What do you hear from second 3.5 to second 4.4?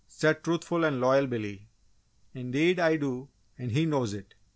and he knows it!